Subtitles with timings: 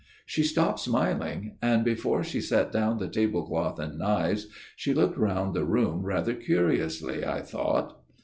[0.25, 5.53] She stopped smiling, and before she set down the tablecloth and knives she looked round
[5.53, 7.99] the room rather curiously, I thought.